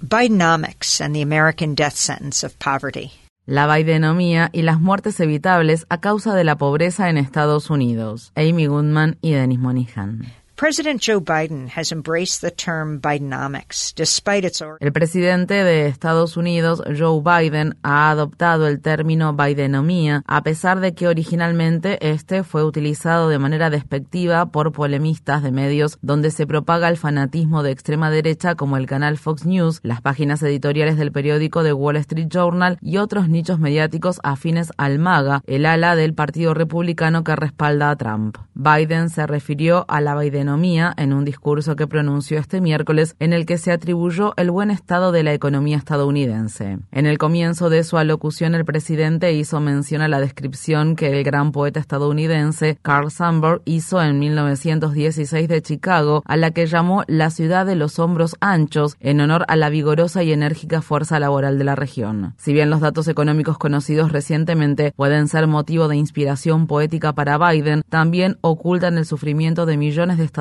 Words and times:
Bidenomics 0.00 1.00
and 1.00 1.12
the 1.12 1.22
American 1.22 1.74
death 1.74 1.96
sentence 1.96 2.44
of 2.46 2.56
poverty. 2.60 3.10
La 3.46 3.66
Bidenomía 3.66 4.48
y 4.52 4.62
las 4.62 4.78
muertes 4.80 5.18
evitables 5.18 5.86
a 5.88 5.98
causa 5.98 6.36
de 6.36 6.44
la 6.44 6.56
pobreza 6.56 7.08
en 7.08 7.18
Estados 7.18 7.68
Unidos. 7.68 8.30
Amy 8.36 8.66
Goodman 8.66 9.16
y 9.22 9.32
Denis 9.32 9.58
Monihan. 9.58 10.32
President 10.58 11.00
Joe 11.00 11.20
Biden 11.20 11.68
has 11.68 11.92
embraced 11.92 12.40
the 12.40 12.50
term 12.50 13.00
Bidenomics, 13.00 13.94
despite 13.94 14.44
its 14.44 14.60
El 14.80 14.92
presidente 14.92 15.54
de 15.54 15.86
Estados 15.86 16.36
Unidos, 16.36 16.82
Joe 16.98 17.22
Biden, 17.22 17.76
ha 17.84 18.10
adoptado 18.10 18.66
el 18.66 18.80
término 18.80 19.34
Bidenomía, 19.34 20.24
a 20.26 20.42
pesar 20.42 20.80
de 20.80 20.94
que 20.94 21.06
originalmente 21.06 22.10
este 22.10 22.42
fue 22.42 22.64
utilizado 22.64 23.28
de 23.28 23.38
manera 23.38 23.70
despectiva 23.70 24.46
por 24.46 24.72
polemistas 24.72 25.44
de 25.44 25.52
medios 25.52 25.96
donde 26.02 26.32
se 26.32 26.44
propaga 26.44 26.88
el 26.88 26.96
fanatismo 26.96 27.62
de 27.62 27.70
extrema 27.70 28.10
derecha 28.10 28.56
como 28.56 28.76
el 28.76 28.86
canal 28.86 29.16
Fox 29.16 29.46
News, 29.46 29.78
las 29.84 30.00
páginas 30.00 30.42
editoriales 30.42 30.96
del 30.96 31.12
periódico 31.12 31.62
The 31.62 31.72
Wall 31.72 31.98
Street 31.98 32.26
Journal 32.28 32.78
y 32.80 32.96
otros 32.96 33.28
nichos 33.28 33.60
mediáticos 33.60 34.18
afines 34.24 34.72
al 34.76 34.98
MAGA, 34.98 35.40
el 35.46 35.66
ala 35.66 35.94
del 35.94 36.14
Partido 36.14 36.52
Republicano 36.52 37.22
que 37.22 37.36
respalda 37.36 37.90
a 37.90 37.96
Trump. 37.96 38.38
Biden 38.54 39.08
se 39.08 39.24
refirió 39.24 39.84
a 39.86 40.00
la 40.00 40.16
En 40.48 41.12
un 41.12 41.26
discurso 41.26 41.76
que 41.76 41.86
pronunció 41.86 42.38
este 42.38 42.62
miércoles 42.62 43.16
en 43.18 43.34
el 43.34 43.44
que 43.44 43.58
se 43.58 43.70
atribuyó 43.70 44.32
el 44.38 44.50
buen 44.50 44.70
estado 44.70 45.12
de 45.12 45.22
la 45.22 45.34
economía 45.34 45.76
estadounidense. 45.76 46.78
En 46.90 47.04
el 47.04 47.18
comienzo 47.18 47.68
de 47.68 47.84
su 47.84 47.98
alocución, 47.98 48.54
el 48.54 48.64
presidente 48.64 49.32
hizo 49.34 49.60
mención 49.60 50.00
a 50.00 50.08
la 50.08 50.20
descripción 50.20 50.96
que 50.96 51.18
el 51.18 51.22
gran 51.22 51.52
poeta 51.52 51.80
estadounidense 51.80 52.78
Carl 52.80 53.10
Sandburg 53.10 53.60
hizo 53.66 54.02
en 54.02 54.18
1916 54.18 55.48
de 55.48 55.60
Chicago, 55.60 56.22
a 56.24 56.36
la 56.38 56.50
que 56.50 56.66
llamó 56.66 57.04
la 57.06 57.28
ciudad 57.28 57.66
de 57.66 57.76
los 57.76 57.98
hombros 57.98 58.34
anchos, 58.40 58.96
en 59.00 59.20
honor 59.20 59.44
a 59.48 59.56
la 59.56 59.68
vigorosa 59.68 60.22
y 60.22 60.32
enérgica 60.32 60.80
fuerza 60.80 61.20
laboral 61.20 61.58
de 61.58 61.64
la 61.64 61.76
región. 61.76 62.34
Si 62.38 62.54
bien 62.54 62.70
los 62.70 62.80
datos 62.80 63.06
económicos 63.06 63.58
conocidos 63.58 64.12
recientemente 64.12 64.92
pueden 64.96 65.28
ser 65.28 65.46
motivo 65.46 65.88
de 65.88 65.96
inspiración 65.96 66.66
poética 66.66 67.12
para 67.12 67.36
Biden, 67.36 67.82
también 67.88 68.38
ocultan 68.40 68.96
el 68.98 69.04
sufrimiento 69.04 69.66
de 69.66 69.76
millones 69.76 70.16
de 70.16 70.24
estadounidenses 70.24 70.37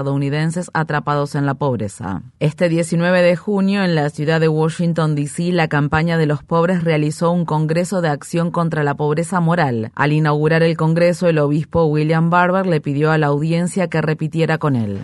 atrapados 0.73 1.35
en 1.35 1.45
la 1.45 1.53
pobreza. 1.53 2.21
Este 2.39 2.69
19 2.69 3.21
de 3.21 3.35
junio, 3.35 3.83
en 3.83 3.95
la 3.95 4.09
ciudad 4.09 4.39
de 4.39 4.47
Washington, 4.47 5.15
D.C., 5.15 5.51
la 5.51 5.67
campaña 5.67 6.17
de 6.17 6.25
los 6.25 6.43
pobres 6.43 6.83
realizó 6.83 7.31
un 7.31 7.45
Congreso 7.45 8.01
de 8.01 8.09
Acción 8.09 8.51
contra 8.51 8.83
la 8.83 8.95
Pobreza 8.95 9.39
Moral. 9.39 9.91
Al 9.95 10.11
inaugurar 10.11 10.63
el 10.63 10.77
Congreso, 10.77 11.27
el 11.27 11.39
obispo 11.39 11.85
William 11.85 12.29
Barber 12.29 12.65
le 12.65 12.81
pidió 12.81 13.11
a 13.11 13.17
la 13.17 13.27
audiencia 13.27 13.87
que 13.87 14.01
repitiera 14.01 14.57
con 14.57 14.75
él. 14.75 14.99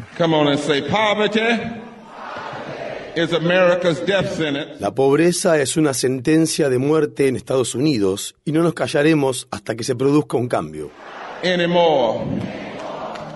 La 4.80 4.96
pobreza 4.96 5.62
es 5.62 5.78
una 5.78 5.94
sentencia 5.94 6.70
de 6.70 6.78
muerte 6.80 7.28
en 7.28 7.36
Estados 7.36 7.76
Unidos 7.76 8.36
y 8.44 8.52
no 8.52 8.64
nos 8.64 8.74
callaremos 8.74 9.48
hasta 9.52 9.76
que 9.76 9.84
se 9.84 9.96
produzca 9.96 10.38
un 10.38 10.48
cambio. 10.48 10.90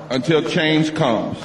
Until 0.09 0.41
change 0.43 0.93
comes. 0.95 1.37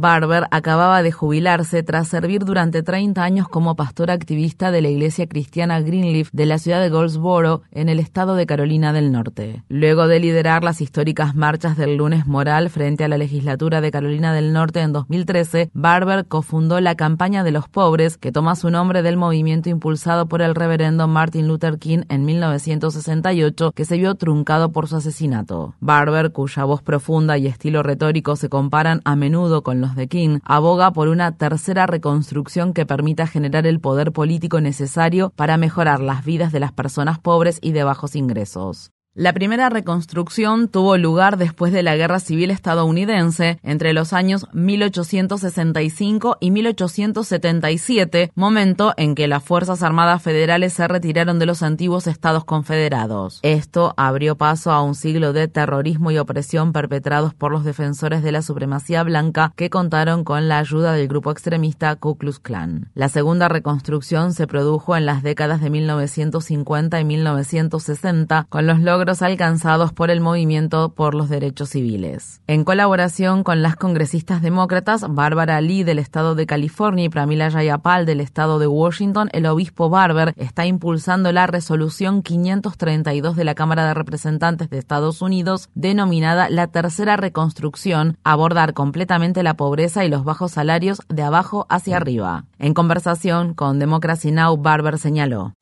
Barber 0.00 0.46
acababa 0.52 1.02
de 1.02 1.10
jubilarse 1.10 1.82
tras 1.82 2.06
servir 2.06 2.44
durante 2.44 2.84
30 2.84 3.20
años 3.20 3.48
como 3.48 3.74
pastor 3.74 4.12
activista 4.12 4.70
de 4.70 4.80
la 4.80 4.90
iglesia 4.90 5.26
cristiana 5.26 5.80
Greenleaf 5.80 6.28
de 6.32 6.46
la 6.46 6.58
ciudad 6.58 6.80
de 6.80 6.88
Goldsboro, 6.88 7.62
en 7.72 7.88
el 7.88 7.98
estado 7.98 8.36
de 8.36 8.46
Carolina 8.46 8.92
del 8.92 9.10
Norte. 9.10 9.64
Luego 9.68 10.06
de 10.06 10.20
liderar 10.20 10.62
las 10.62 10.80
históricas 10.80 11.34
marchas 11.34 11.76
del 11.76 11.96
lunes 11.96 12.28
moral 12.28 12.70
frente 12.70 13.02
a 13.02 13.08
la 13.08 13.18
legislatura 13.18 13.80
de 13.80 13.90
Carolina 13.90 14.32
del 14.32 14.52
Norte 14.52 14.82
en 14.82 14.92
2013, 14.92 15.70
Barber 15.74 16.26
cofundó 16.26 16.80
la 16.80 16.94
campaña 16.94 17.42
de 17.42 17.50
los 17.50 17.68
pobres, 17.68 18.18
que 18.18 18.30
toma 18.30 18.54
su 18.54 18.70
nombre 18.70 19.02
del 19.02 19.16
movimiento 19.16 19.68
impulsado 19.68 20.26
por 20.26 20.42
el 20.42 20.54
reverendo 20.54 21.08
Martin 21.08 21.48
Luther 21.48 21.78
King 21.78 22.02
en 22.08 22.24
1968, 22.24 23.72
que 23.72 23.84
se 23.84 23.96
vio 23.96 24.14
truncado 24.14 24.70
por 24.70 24.86
su 24.86 24.94
asesinato. 24.94 25.74
Barber, 25.80 26.30
cuya 26.30 26.62
voz 26.62 26.82
profunda 26.82 27.36
y 27.36 27.48
estilo 27.48 27.82
retórico 27.82 28.36
se 28.36 28.48
comparan 28.48 29.00
a 29.04 29.16
menudo 29.16 29.64
con 29.64 29.80
los 29.80 29.87
de 29.94 30.08
King, 30.08 30.40
aboga 30.44 30.92
por 30.92 31.08
una 31.08 31.36
tercera 31.36 31.86
reconstrucción 31.86 32.74
que 32.74 32.86
permita 32.86 33.26
generar 33.26 33.66
el 33.66 33.80
poder 33.80 34.12
político 34.12 34.60
necesario 34.60 35.30
para 35.36 35.56
mejorar 35.56 36.00
las 36.00 36.24
vidas 36.24 36.52
de 36.52 36.60
las 36.60 36.72
personas 36.72 37.18
pobres 37.18 37.58
y 37.62 37.72
de 37.72 37.84
bajos 37.84 38.16
ingresos. 38.16 38.92
La 39.18 39.32
primera 39.32 39.68
reconstrucción 39.68 40.68
tuvo 40.68 40.96
lugar 40.96 41.38
después 41.38 41.72
de 41.72 41.82
la 41.82 41.96
Guerra 41.96 42.20
Civil 42.20 42.52
estadounidense 42.52 43.58
entre 43.64 43.92
los 43.92 44.12
años 44.12 44.46
1865 44.52 46.36
y 46.38 46.52
1877, 46.52 48.30
momento 48.36 48.94
en 48.96 49.16
que 49.16 49.26
las 49.26 49.42
Fuerzas 49.42 49.82
Armadas 49.82 50.22
Federales 50.22 50.72
se 50.74 50.86
retiraron 50.86 51.40
de 51.40 51.46
los 51.46 51.64
antiguos 51.64 52.06
estados 52.06 52.44
confederados. 52.44 53.40
Esto 53.42 53.92
abrió 53.96 54.36
paso 54.36 54.70
a 54.70 54.82
un 54.82 54.94
siglo 54.94 55.32
de 55.32 55.48
terrorismo 55.48 56.12
y 56.12 56.18
opresión 56.18 56.72
perpetrados 56.72 57.34
por 57.34 57.50
los 57.50 57.64
defensores 57.64 58.22
de 58.22 58.30
la 58.30 58.42
supremacía 58.42 59.02
blanca 59.02 59.52
que 59.56 59.68
contaron 59.68 60.22
con 60.22 60.46
la 60.46 60.58
ayuda 60.58 60.92
del 60.92 61.08
grupo 61.08 61.32
extremista 61.32 61.96
Ku 61.96 62.16
Klux 62.18 62.38
Klan. 62.38 62.92
La 62.94 63.08
segunda 63.08 63.48
reconstrucción 63.48 64.32
se 64.32 64.46
produjo 64.46 64.96
en 64.96 65.06
las 65.06 65.24
décadas 65.24 65.60
de 65.60 65.70
1950 65.70 67.00
y 67.00 67.04
1960 67.04 68.46
con 68.48 68.68
los 68.68 68.78
logros 68.78 69.07
alcanzados 69.22 69.92
por 69.92 70.10
el 70.10 70.20
movimiento 70.20 70.90
por 70.90 71.14
los 71.14 71.28
derechos 71.28 71.70
civiles. 71.70 72.40
En 72.46 72.64
colaboración 72.64 73.42
con 73.42 73.62
las 73.62 73.76
congresistas 73.76 74.42
demócratas 74.42 75.04
Bárbara 75.08 75.60
Lee 75.60 75.82
del 75.82 75.98
estado 75.98 76.34
de 76.34 76.46
California 76.46 77.06
y 77.06 77.08
Pramila 77.08 77.50
Jayapal 77.50 78.04
del 78.04 78.20
estado 78.20 78.58
de 78.58 78.66
Washington, 78.66 79.28
el 79.32 79.46
obispo 79.46 79.88
Barber 79.88 80.34
está 80.36 80.66
impulsando 80.66 81.32
la 81.32 81.46
resolución 81.46 82.22
532 82.22 83.36
de 83.36 83.44
la 83.44 83.54
Cámara 83.54 83.86
de 83.86 83.94
Representantes 83.94 84.68
de 84.68 84.78
Estados 84.78 85.22
Unidos 85.22 85.70
denominada 85.74 86.50
la 86.50 86.66
tercera 86.66 87.16
reconstrucción, 87.16 88.18
abordar 88.24 88.74
completamente 88.74 89.42
la 89.42 89.54
pobreza 89.54 90.04
y 90.04 90.08
los 90.08 90.24
bajos 90.24 90.52
salarios 90.52 91.00
de 91.08 91.22
abajo 91.22 91.66
hacia 91.68 91.96
arriba. 91.96 92.44
En 92.58 92.74
conversación 92.74 93.54
con 93.54 93.78
Democracy 93.78 94.30
Now, 94.32 94.56
Barber 94.56 94.98
señaló. 94.98 95.54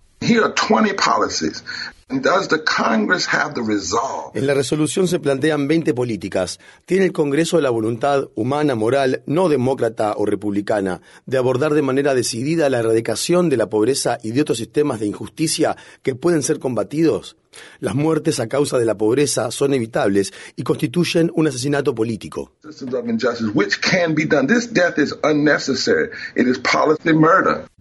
En 4.32 4.46
la 4.46 4.54
resolución 4.54 5.08
se 5.08 5.18
plantean 5.18 5.66
20 5.66 5.92
políticas. 5.92 6.60
¿Tiene 6.84 7.06
el 7.06 7.12
Congreso 7.12 7.60
la 7.60 7.70
voluntad 7.70 8.28
humana, 8.36 8.76
moral, 8.76 9.24
no 9.26 9.48
demócrata 9.48 10.14
o 10.16 10.24
republicana, 10.24 11.00
de 11.26 11.36
abordar 11.36 11.74
de 11.74 11.82
manera 11.82 12.14
decidida 12.14 12.70
la 12.70 12.78
erradicación 12.78 13.48
de 13.48 13.56
la 13.56 13.68
pobreza 13.68 14.18
y 14.22 14.30
de 14.30 14.40
otros 14.40 14.58
sistemas 14.58 15.00
de 15.00 15.06
injusticia 15.06 15.76
que 16.04 16.14
pueden 16.14 16.44
ser 16.44 16.60
combatidos? 16.60 17.36
Las 17.80 17.96
muertes 17.96 18.38
a 18.38 18.46
causa 18.46 18.78
de 18.78 18.84
la 18.84 18.96
pobreza 18.96 19.50
son 19.50 19.74
evitables 19.74 20.32
y 20.54 20.62
constituyen 20.62 21.32
un 21.34 21.48
asesinato 21.48 21.92
político. 21.92 22.52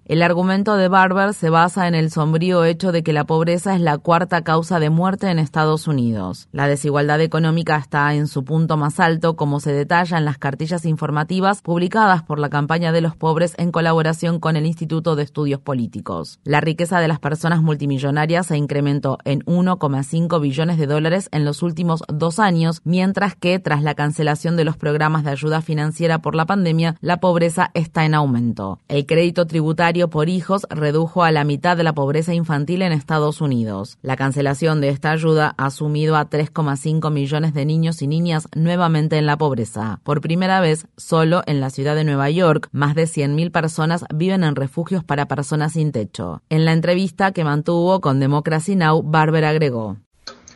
El 0.08 0.22
argumento 0.22 0.78
de 0.78 0.88
Barber 0.88 1.34
se 1.34 1.50
basa 1.50 1.88
en 1.88 1.96
el 1.96 2.12
sombrío 2.12 2.64
hecho 2.64 2.92
de 2.92 3.02
que 3.02 3.12
la 3.12 3.24
pobreza 3.24 3.74
es 3.74 3.82
la 3.82 3.98
cuarta 3.98 4.44
causa 4.44 4.80
de 4.80 4.92
muerte 4.92 5.32
en 5.32 5.40
Estados 5.40 5.88
Unidos. 5.88 6.48
La 6.52 6.68
desigualdad 6.68 7.22
económica 7.22 7.76
está 7.78 8.14
en 8.14 8.28
su 8.28 8.46
punto 8.46 8.78
más 8.78 9.00
alto, 9.00 9.36
como 9.36 9.60
se 9.60 9.74
detalla 9.74 10.20
en 10.20 10.26
las 10.26 10.38
cartillas 10.38 10.86
informativas 10.86 11.64
publicadas 11.64 12.22
por 12.22 12.38
la 12.38 12.52
campaña 12.52 12.92
de 12.92 13.02
los 13.02 13.16
pobres 13.16 13.56
en 13.58 13.72
colaboración 13.72 14.40
con 14.40 14.56
el 14.56 14.68
Instituto 14.68 15.16
de 15.16 15.24
Estudios 15.24 15.60
Políticos. 15.60 16.40
La 16.44 16.62
riqueza 16.62 17.00
de 17.00 17.08
las 17.08 17.20
personas 17.20 17.64
multimillonarias 17.64 18.46
se 18.46 18.58
incrementó 18.58 19.18
en 19.26 19.40
1,5 19.46 20.40
billones 20.40 20.78
de 20.78 20.86
dólares 20.86 21.30
en 21.32 21.46
los 21.46 21.64
últimos 21.64 22.04
dos 22.08 22.38
años, 22.38 22.82
mientras 22.84 23.36
que 23.36 23.58
tras 23.58 23.82
la 23.82 23.96
cancelación 23.96 24.56
de 24.56 24.66
los 24.66 24.78
programas 24.78 25.24
de 25.24 25.32
ayuda 25.32 25.62
financiera 25.62 26.20
por 26.20 26.36
la 26.36 26.46
pandemia, 26.46 26.96
la 27.02 27.20
pobreza 27.20 27.72
está 27.74 28.06
en 28.06 28.14
aumento. 28.14 28.78
El 28.88 29.08
crédito 29.08 29.48
tributario 29.48 29.95
por 30.10 30.30
hijos 30.30 30.68
redujo 30.70 31.24
a 31.24 31.32
la 31.32 31.44
mitad 31.44 31.78
de 31.78 31.84
la 31.84 31.94
pobreza 31.94 32.34
infantil 32.34 32.82
en 32.82 32.92
Estados 32.92 33.42
Unidos. 33.42 33.98
La 34.02 34.18
cancelación 34.18 34.82
de 34.82 34.90
esta 34.90 35.12
ayuda 35.12 35.56
ha 35.58 35.72
sumido 35.72 36.18
a 36.18 36.30
3,5 36.30 37.12
millones 37.12 37.54
de 37.54 37.66
niños 37.66 38.02
y 38.02 38.08
niñas 38.08 38.48
nuevamente 38.54 39.18
en 39.18 39.26
la 39.26 39.38
pobreza. 39.38 40.02
Por 40.04 40.22
primera 40.22 40.60
vez, 40.60 40.88
solo 40.98 41.42
en 41.46 41.62
la 41.62 41.70
ciudad 41.70 41.96
de 41.96 42.04
Nueva 42.04 42.30
York, 42.30 42.68
más 42.72 42.94
de 42.96 43.04
100.000 43.06 43.52
personas 43.52 44.06
viven 44.14 44.44
en 44.44 44.56
refugios 44.56 45.04
para 45.04 45.28
personas 45.28 45.74
sin 45.74 45.92
techo. 45.92 46.42
En 46.50 46.66
la 46.66 46.74
entrevista 46.74 47.32
que 47.32 47.44
mantuvo 47.44 48.02
con 48.02 48.20
Democracy 48.20 48.76
Now, 48.76 49.02
Barber 49.02 49.46
agregó. 49.46 49.98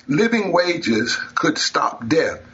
Living 0.07 0.51
wages 0.51 1.18
could 1.36 1.57
stop 1.57 2.03
death. 2.03 2.49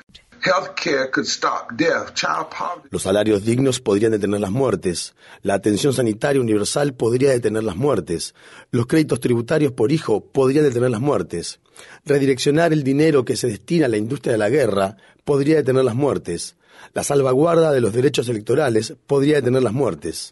Los 2.92 3.02
salarios 3.02 3.44
dignos 3.44 3.80
podrían 3.80 4.12
detener 4.12 4.40
las 4.40 4.52
muertes. 4.52 5.16
La 5.42 5.56
atención 5.56 5.92
sanitaria 5.92 6.40
universal 6.40 6.94
podría 6.94 7.32
detener 7.32 7.64
las 7.64 7.76
muertes. 7.76 8.36
Los 8.70 8.86
créditos 8.86 9.20
tributarios 9.20 9.72
por 9.72 9.92
hijo 9.92 10.24
podrían 10.24 10.64
detener 10.64 10.92
las 10.92 11.02
muertes. 11.02 11.60
Redireccionar 12.06 12.74
el 12.74 12.84
dinero 12.84 13.26
que 13.26 13.36
se 13.36 13.48
destina 13.48 13.88
a 13.88 13.90
la 13.90 13.98
industria 13.98 14.34
de 14.34 14.38
la 14.38 14.50
guerra 14.50 14.98
podría 15.24 15.56
detener 15.56 15.84
las 15.84 15.96
muertes. 15.96 16.56
La 16.94 17.04
salvaguarda 17.04 17.72
de 17.72 17.82
los 17.82 17.94
derechos 17.94 18.30
electorales 18.30 18.94
podría 19.08 19.38
detener 19.38 19.64
las 19.64 19.74
muertes. 19.74 20.32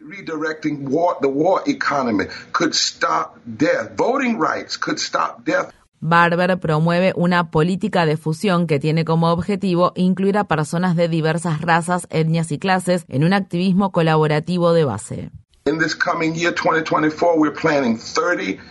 Barber 6.06 6.60
promueve 6.60 7.14
una 7.16 7.50
política 7.50 8.06
de 8.06 8.18
fusión 8.18 8.68
que 8.68 8.78
tiene 8.78 9.06
como 9.06 9.32
objetivo 9.32 9.94
incluir 9.96 10.38
a 10.38 10.44
personas 10.44 10.98
de 10.98 11.08
diversas 11.08 11.62
razas, 11.62 12.08
etnias 12.10 12.52
y 12.52 12.60
clases 12.60 13.06
en 13.08 13.24
un 13.24 13.32
activismo 13.32 13.94
colaborativo 13.94 14.74
de 14.74 14.84
base. 14.84 15.30
In 15.66 15.80
this 15.80 15.96
coming 15.96 16.34
year, 16.34 16.54
2024, 16.54 17.40
we're 17.40 17.56
planning 17.56 17.98
30 17.98 18.62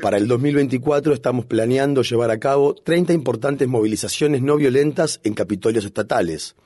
para 0.00 0.16
el 0.16 0.26
2024 0.26 1.12
estamos 1.12 1.44
planeando 1.44 2.00
llevar 2.00 2.30
a 2.30 2.40
cabo 2.40 2.74
30 2.74 3.12
importantes 3.12 3.68
movilizaciones 3.68 4.40
no 4.40 4.56
violentas 4.56 5.20
en 5.24 5.34
capitolios 5.34 5.84
estatales. 5.84 6.56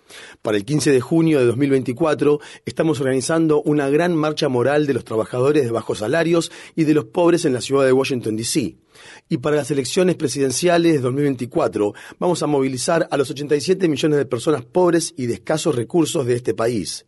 Para 0.40 0.56
el 0.56 0.64
15 0.64 0.92
de 0.92 1.00
junio 1.00 1.40
de 1.40 1.46
2024 1.46 2.38
estamos 2.64 3.00
organizando 3.00 3.60
una 3.60 3.88
gran 3.88 4.14
marcha 4.14 4.48
moral 4.48 4.86
de 4.86 4.94
los 4.94 5.04
trabajadores 5.04 5.64
de 5.64 5.72
bajos 5.72 5.98
salarios 5.98 6.52
y 6.76 6.84
de 6.84 6.94
los 6.94 7.06
pobres 7.06 7.44
en 7.44 7.52
la 7.52 7.60
ciudad 7.60 7.86
de 7.86 7.92
Washington, 7.92 8.36
D.C. 8.36 8.76
Y 9.28 9.38
para 9.38 9.56
las 9.56 9.72
elecciones 9.72 10.14
presidenciales 10.14 10.92
de 10.92 11.00
2024 11.00 11.92
vamos 12.20 12.40
a 12.40 12.46
movilizar 12.46 13.08
a 13.10 13.16
los 13.16 13.32
87 13.32 13.88
millones 13.88 14.18
de 14.18 14.26
personas 14.26 14.64
pobres 14.64 15.12
y 15.16 15.26
de 15.26 15.34
escasos 15.34 15.74
recursos 15.74 16.24
de 16.24 16.36
este 16.36 16.54
país. 16.54 17.04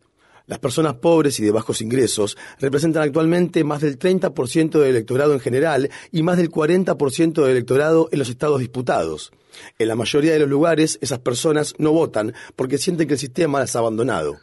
Las 0.49 0.57
personas 0.57 0.95
pobres 0.95 1.39
y 1.39 1.43
de 1.43 1.51
bajos 1.51 1.79
ingresos 1.79 2.35
representan 2.59 3.03
actualmente 3.03 3.63
más 3.63 3.81
del 3.81 3.99
30% 3.99 4.79
del 4.79 4.89
electorado 4.89 5.33
en 5.33 5.39
general 5.39 5.91
y 6.11 6.23
más 6.23 6.37
del 6.37 6.49
40% 6.49 7.33
del 7.43 7.51
electorado 7.51 8.09
en 8.11 8.17
los 8.17 8.29
estados 8.29 8.59
disputados. 8.59 9.31
En 9.77 9.87
la 9.87 9.95
mayoría 9.95 10.33
de 10.33 10.39
los 10.39 10.49
lugares, 10.49 10.97
esas 11.01 11.19
personas 11.19 11.75
no 11.77 11.91
votan 11.91 12.33
porque 12.55 12.79
sienten 12.79 13.07
que 13.07 13.13
el 13.13 13.19
sistema 13.19 13.59
las 13.59 13.75
ha 13.75 13.79
abandonado. 13.79 14.39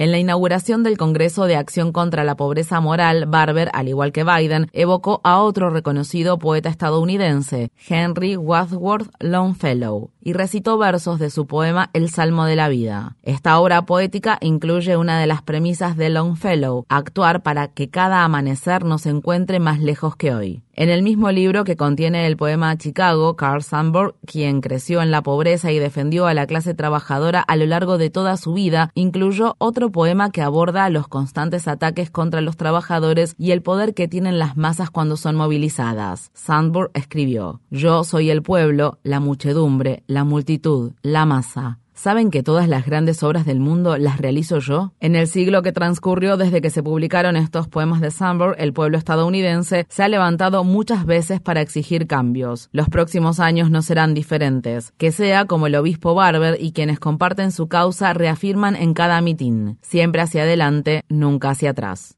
En 0.00 0.12
la 0.12 0.18
inauguración 0.20 0.84
del 0.84 0.96
Congreso 0.96 1.46
de 1.46 1.56
Acción 1.56 1.90
contra 1.90 2.22
la 2.22 2.36
Pobreza 2.36 2.80
Moral, 2.80 3.26
Barber, 3.26 3.68
al 3.72 3.88
igual 3.88 4.12
que 4.12 4.22
Biden, 4.22 4.68
evocó 4.72 5.20
a 5.24 5.42
otro 5.42 5.70
reconocido 5.70 6.38
poeta 6.38 6.68
estadounidense, 6.68 7.72
Henry 7.88 8.36
Wadsworth 8.36 9.10
Longfellow, 9.18 10.12
y 10.28 10.34
recitó 10.34 10.76
versos 10.76 11.18
de 11.18 11.30
su 11.30 11.46
poema 11.46 11.88
El 11.94 12.10
Salmo 12.10 12.44
de 12.44 12.54
la 12.54 12.68
Vida. 12.68 13.16
Esta 13.22 13.58
obra 13.58 13.86
poética 13.86 14.36
incluye 14.42 14.98
una 14.98 15.18
de 15.18 15.26
las 15.26 15.40
premisas 15.40 15.96
de 15.96 16.10
Longfellow, 16.10 16.84
actuar 16.90 17.42
para 17.42 17.68
que 17.68 17.88
cada 17.88 18.24
amanecer 18.24 18.84
nos 18.84 19.06
encuentre 19.06 19.58
más 19.58 19.80
lejos 19.80 20.16
que 20.16 20.34
hoy. 20.34 20.62
En 20.80 20.90
el 20.90 21.02
mismo 21.02 21.32
libro 21.32 21.64
que 21.64 21.74
contiene 21.74 22.28
el 22.28 22.36
poema 22.36 22.78
Chicago, 22.78 23.34
Carl 23.34 23.64
Sandburg, 23.64 24.14
quien 24.24 24.60
creció 24.60 25.02
en 25.02 25.10
la 25.10 25.24
pobreza 25.24 25.72
y 25.72 25.80
defendió 25.80 26.28
a 26.28 26.34
la 26.34 26.46
clase 26.46 26.72
trabajadora 26.72 27.40
a 27.40 27.56
lo 27.56 27.66
largo 27.66 27.98
de 27.98 28.10
toda 28.10 28.36
su 28.36 28.52
vida, 28.52 28.92
incluyó 28.94 29.56
otro 29.58 29.90
poema 29.90 30.30
que 30.30 30.40
aborda 30.40 30.88
los 30.88 31.08
constantes 31.08 31.66
ataques 31.66 32.12
contra 32.12 32.42
los 32.42 32.56
trabajadores 32.56 33.34
y 33.38 33.50
el 33.50 33.60
poder 33.60 33.92
que 33.92 34.06
tienen 34.06 34.38
las 34.38 34.56
masas 34.56 34.90
cuando 34.90 35.16
son 35.16 35.34
movilizadas. 35.34 36.30
Sandburg 36.32 36.92
escribió, 36.94 37.60
Yo 37.70 38.04
soy 38.04 38.30
el 38.30 38.44
pueblo, 38.44 38.98
la 39.02 39.18
muchedumbre, 39.18 40.04
la 40.06 40.17
multitud, 40.24 40.92
la 41.02 41.26
masa. 41.26 41.78
¿Saben 41.98 42.30
que 42.30 42.44
todas 42.44 42.68
las 42.68 42.86
grandes 42.86 43.24
obras 43.24 43.44
del 43.44 43.58
mundo 43.58 43.98
las 43.98 44.18
realizo 44.18 44.60
yo? 44.60 44.92
En 45.00 45.16
el 45.16 45.26
siglo 45.26 45.62
que 45.62 45.72
transcurrió 45.72 46.36
desde 46.36 46.60
que 46.60 46.70
se 46.70 46.80
publicaron 46.80 47.34
estos 47.34 47.66
poemas 47.66 48.00
de 48.00 48.12
Sandburg, 48.12 48.54
el 48.58 48.72
pueblo 48.72 48.98
estadounidense 48.98 49.84
se 49.88 50.04
ha 50.04 50.08
levantado 50.08 50.62
muchas 50.62 51.04
veces 51.06 51.40
para 51.40 51.60
exigir 51.60 52.06
cambios. 52.06 52.68
Los 52.70 52.88
próximos 52.88 53.40
años 53.40 53.72
no 53.72 53.82
serán 53.82 54.14
diferentes. 54.14 54.92
Que 54.96 55.10
sea 55.10 55.46
como 55.46 55.66
el 55.66 55.74
obispo 55.74 56.14
Barber 56.14 56.56
y 56.60 56.70
quienes 56.70 57.00
comparten 57.00 57.50
su 57.50 57.66
causa 57.66 58.12
reafirman 58.12 58.76
en 58.76 58.94
cada 58.94 59.20
mitin. 59.20 59.78
Siempre 59.82 60.22
hacia 60.22 60.42
adelante, 60.42 61.02
nunca 61.08 61.50
hacia 61.50 61.70
atrás. 61.70 62.17